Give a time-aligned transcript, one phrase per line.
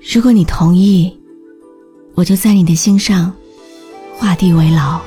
[0.00, 1.14] 如果你同意，
[2.14, 3.32] 我就在你的心上
[4.16, 5.00] 画地为牢，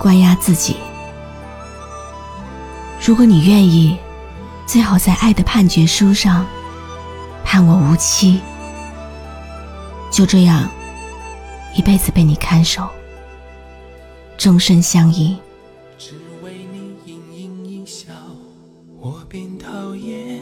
[0.00, 0.76] 关押自己。
[3.04, 3.96] 如果你愿意，
[4.66, 6.46] 最好在爱的判决书上
[7.44, 8.40] 判我无期。
[10.10, 10.70] 就这样，
[11.76, 12.88] 一辈子被你看守，
[14.38, 15.36] 终身相依。
[15.98, 18.10] 只为你盈盈一笑，
[18.98, 20.40] 我便讨厌，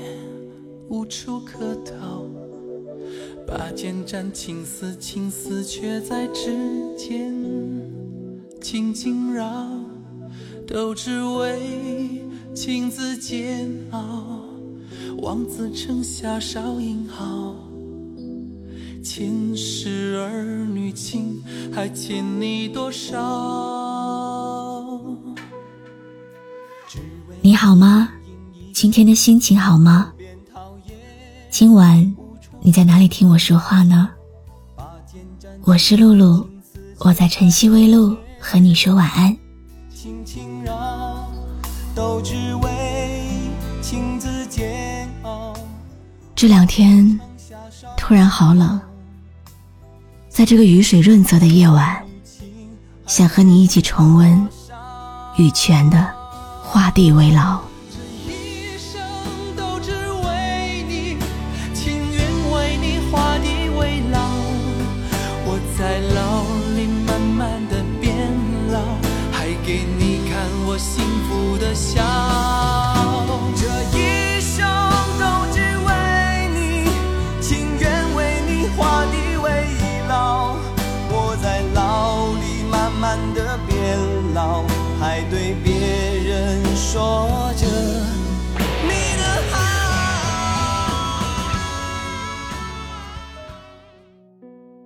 [0.89, 2.25] 无处可逃。
[3.51, 6.57] 把剑斩，情丝情丝却在指
[6.97, 7.35] 尖
[8.61, 9.67] 轻轻绕，
[10.65, 12.23] 都只为
[12.55, 14.45] 情字煎熬。
[15.19, 17.57] 望子成下少英豪，
[19.03, 21.43] 前世儿女情
[21.73, 23.19] 还欠你多少？
[27.43, 28.13] 你好吗？
[28.73, 30.13] 今天的心情好吗？
[31.51, 32.15] 今晚
[32.63, 34.11] 你在哪里听我说话呢？
[35.65, 36.47] 我是露露，
[36.99, 39.35] 我在晨曦微露和你说晚安。
[39.95, 41.27] 轻轻绕，
[41.95, 43.31] 都只为
[43.81, 45.55] 情字煎熬。
[46.35, 47.19] 这两天
[47.97, 48.79] 突然好冷，
[50.29, 52.05] 在这个雨水润泽的夜晚，
[53.07, 54.49] 想和你一起重温
[55.39, 55.97] 羽泉的
[56.63, 57.57] 《画地为牢》。
[69.71, 72.03] 给你看我幸福的笑。
[73.55, 73.63] 这
[73.97, 74.67] 一生
[75.17, 75.23] 都
[75.55, 75.89] 只为
[76.53, 76.91] 你，
[77.41, 79.49] 情愿为你画地为
[80.09, 80.57] 牢。
[81.09, 83.97] 我在牢里慢慢的变
[84.35, 84.65] 老，
[84.99, 87.65] 还对别人说着
[88.83, 89.55] 你的好。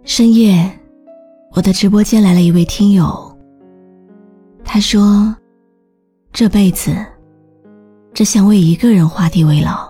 [0.04, 0.78] 深夜，
[1.52, 3.33] 我的直播间来了一位听友，
[4.74, 5.32] 他说
[6.34, 6.96] ：“这辈子
[8.12, 9.88] 只想为一个人画地为牢。”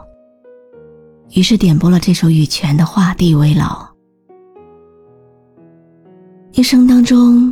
[1.33, 3.65] 于是点播了这首羽泉的《画地为牢》。
[6.53, 7.51] 一生当中，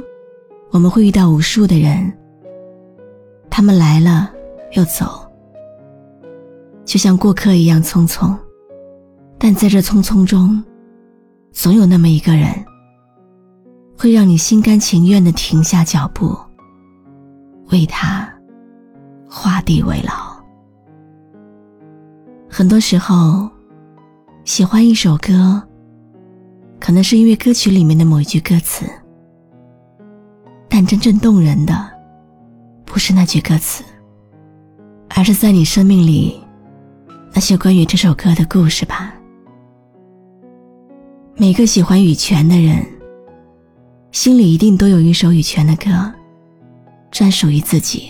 [0.72, 2.12] 我们会遇到无数的人，
[3.48, 4.30] 他们来了
[4.72, 5.26] 又走，
[6.84, 8.36] 就像过客一样匆匆。
[9.38, 10.62] 但在这匆匆中，
[11.50, 12.52] 总有那么一个人，
[13.96, 16.38] 会让你心甘情愿的停下脚步，
[17.72, 18.30] 为他
[19.28, 20.12] 画地为牢。
[22.48, 23.50] 很多时候，
[24.44, 25.60] 喜欢一首歌，
[26.78, 28.84] 可能是因为歌曲里面的某一句歌词，
[30.68, 31.74] 但真正动人的，
[32.84, 33.82] 不是那句歌词，
[35.16, 36.38] 而是在你生命里
[37.32, 39.14] 那些关于这首歌的故事吧。
[41.36, 42.84] 每个喜欢羽泉的人，
[44.10, 46.12] 心里一定都有一首羽泉的歌，
[47.12, 48.08] 专属于自己。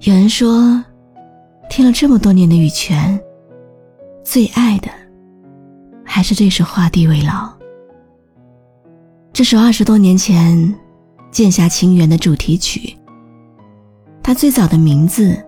[0.00, 0.84] 有人说，
[1.70, 3.18] 听了这么多年的羽泉，
[4.24, 4.88] 最爱的
[6.04, 7.30] 还是这首《画地为牢》。
[9.32, 10.58] 这首二十多年前
[11.30, 12.94] 《剑侠情缘》的主题曲，
[14.22, 15.40] 它最早的名字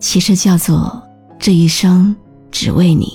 [0.00, 1.00] 其实叫做
[1.38, 2.14] 《这一生
[2.50, 3.06] 只为你》。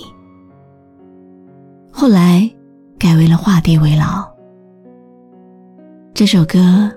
[1.92, 2.50] 后来
[2.98, 4.26] 改为了画地为牢。
[6.14, 6.90] 这首歌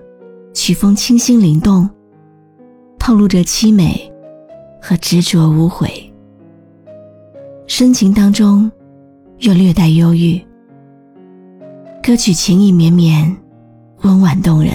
[0.54, 1.90] 曲风清新灵动，
[3.00, 4.12] 透露着凄美
[4.82, 5.90] 和执着无悔，
[7.68, 8.72] 深情当中
[9.40, 10.40] 又略带忧郁。
[12.04, 13.36] 歌曲情意绵绵，
[14.02, 14.74] 温婉动人。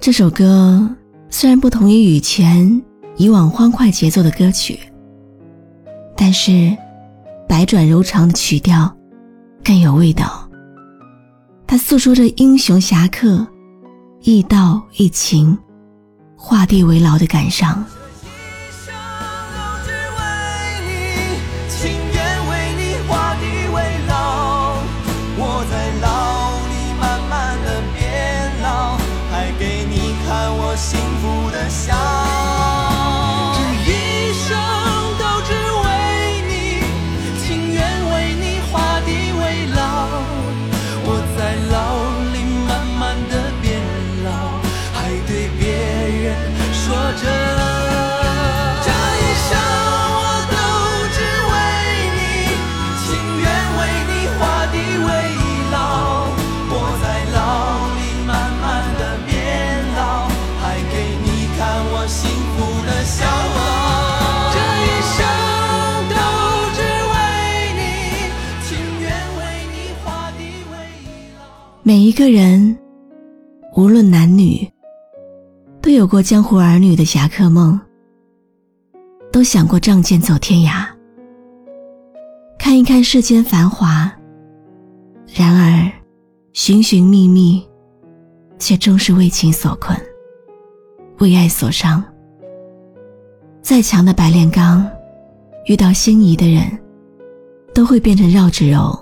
[0.00, 0.88] 这首歌
[1.30, 2.82] 虽然不同于羽泉
[3.16, 4.78] 以往欢快节奏的歌曲，
[6.16, 6.76] 但是。
[7.46, 8.90] 百转柔肠的曲调
[9.62, 10.48] 更有味道，
[11.66, 13.46] 它诉说着英雄侠客
[14.26, 15.54] 亦道亦情、
[16.34, 17.84] 画地为牢的感伤。
[47.16, 47.24] 这
[48.84, 49.50] 这一生，
[50.18, 50.20] 我
[50.50, 50.56] 都
[51.14, 51.18] 只
[51.50, 51.54] 为
[52.16, 52.18] 你
[53.04, 53.06] 情
[53.40, 53.44] 愿
[53.78, 54.40] 为你画
[54.72, 54.74] 地
[55.04, 55.08] 为
[55.72, 55.74] 牢。
[56.70, 56.72] 我
[57.02, 57.38] 在牢
[57.96, 58.30] 里慢
[58.60, 58.62] 慢
[58.98, 59.32] 的变
[59.96, 60.28] 老，
[60.60, 60.94] 还给
[61.24, 61.26] 你
[61.56, 61.60] 看
[61.92, 62.20] 我幸
[62.54, 63.16] 福的笑。
[64.52, 65.16] 这一生
[66.10, 66.12] 都
[66.74, 66.78] 只
[67.12, 67.14] 为
[67.78, 67.80] 你
[68.66, 68.68] 情
[69.00, 69.02] 愿
[69.38, 69.40] 为
[69.72, 70.40] 你画地
[70.72, 70.74] 为
[71.38, 71.38] 牢。
[71.82, 72.76] 每一个人，
[73.74, 74.73] 无论男女。
[75.84, 77.78] 都有过江湖儿女的侠客梦，
[79.30, 80.82] 都想过仗剑走天涯，
[82.58, 84.10] 看一看世间繁华。
[85.34, 85.92] 然而，
[86.54, 87.62] 寻寻觅觅，
[88.58, 89.94] 却终是为情所困，
[91.18, 92.02] 为爱所伤。
[93.60, 94.90] 再强的白炼钢，
[95.66, 96.66] 遇到心仪的人，
[97.74, 98.98] 都会变成绕指柔。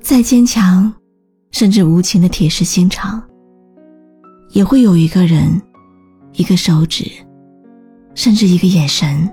[0.00, 0.94] 再坚强，
[1.50, 3.20] 甚至无情的铁石心肠，
[4.52, 5.60] 也会有一个人、
[6.32, 7.04] 一个手指，
[8.14, 9.28] 甚至一个眼神，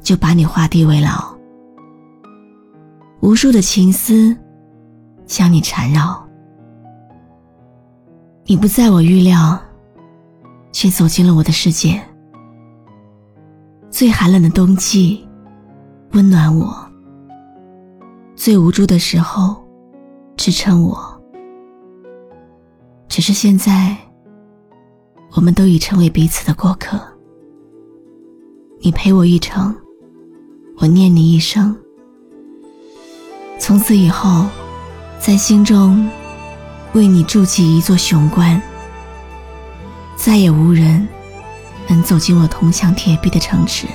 [0.00, 1.10] 就把你画地为牢。
[3.20, 4.36] 无数的情思
[5.26, 6.26] 将你缠绕，
[8.44, 9.60] 你不在我预料，
[10.72, 12.00] 却走进了我的世界。
[13.90, 15.28] 最寒冷的冬季，
[16.12, 16.66] 温暖我；
[18.34, 19.56] 最无助的时候。
[20.36, 21.22] 支撑我，
[23.08, 23.94] 只是现在，
[25.32, 27.00] 我们都已成为彼此的过客。
[28.80, 29.74] 你陪我一程，
[30.78, 31.76] 我念你一生。
[33.58, 34.46] 从此以后，
[35.18, 36.08] 在心中
[36.94, 38.60] 为你筑起一座雄关，
[40.16, 41.06] 再也无人
[41.86, 43.86] 能走进我铜墙铁壁的城池。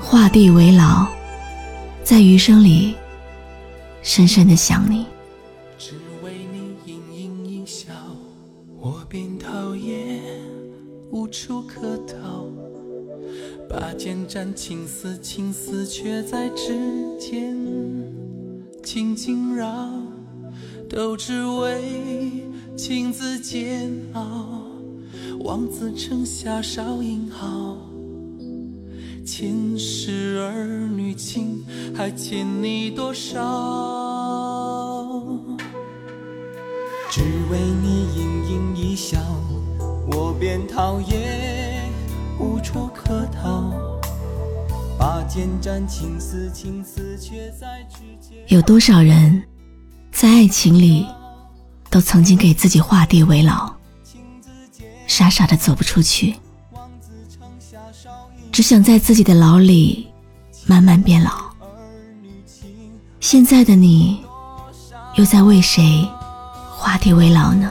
[0.00, 1.06] 画地为牢，
[2.04, 2.94] 在余生里。
[4.02, 5.04] 深深的想你，
[11.26, 12.46] 无处可逃。
[13.68, 16.72] 拔剑斩情丝，情丝却在指
[17.18, 17.52] 尖
[18.80, 19.90] 轻轻绕，
[20.88, 22.44] 都只为
[22.76, 24.70] 情字煎熬。
[25.40, 27.76] 望子成霞，少英豪。
[29.24, 33.42] 前世儿女情，还欠你多少？
[37.10, 37.20] 只
[37.50, 39.18] 为你盈盈一笑，
[40.06, 41.90] 我便讨厌，
[42.38, 43.72] 无处可逃。
[44.98, 48.38] 拔剑斩情丝，情丝却在指尖。
[48.48, 49.42] 有多少人，
[50.12, 51.06] 在爱情里，
[51.90, 53.70] 都曾经给自己画地为牢，
[55.06, 56.36] 傻傻的走不出去。
[58.52, 60.06] 只想在自己的牢里
[60.66, 61.30] 慢慢变老。
[63.20, 64.24] 现在的你，
[65.16, 66.08] 又在为谁
[66.70, 67.70] 画地为牢呢？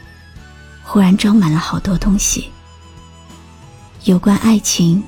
[0.91, 2.51] 忽然装满了好多东西？
[4.03, 5.01] 有关爱情，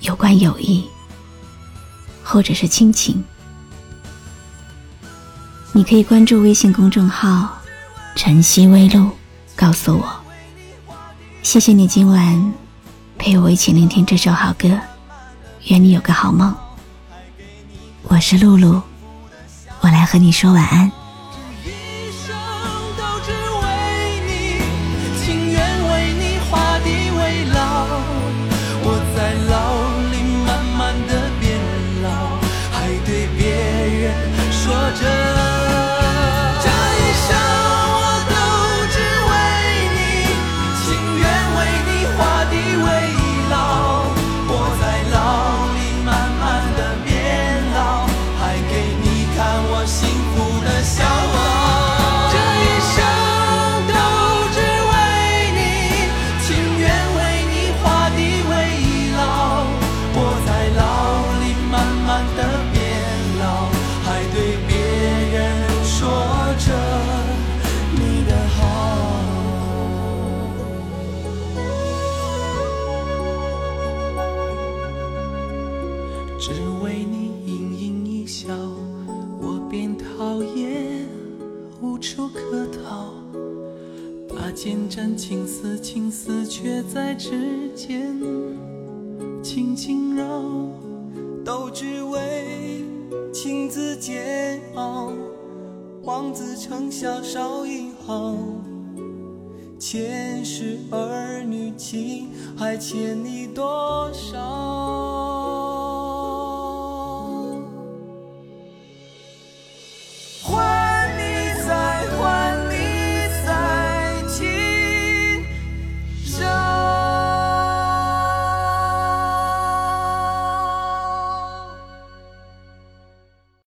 [0.00, 0.86] 有关友谊，
[2.24, 3.22] 或者是亲情？
[5.72, 7.58] 你可以关注微信公众号
[8.16, 9.10] “晨曦微露”，
[9.54, 10.10] 告诉我。
[11.42, 12.54] 谢谢你今晚
[13.18, 14.80] 陪我一起聆听这首好歌，
[15.66, 16.56] 愿你有个好梦。
[18.04, 18.80] 我是露露，
[19.82, 20.90] 我来和你说晚安。
[84.70, 88.16] 剑斩情丝，情丝却在指尖
[89.42, 90.24] 轻轻绕，
[91.44, 92.84] 都只为
[93.32, 95.12] 情字煎熬。
[96.04, 98.36] 望子成笑少英豪。
[99.76, 104.69] 前世儿女情还欠你多少？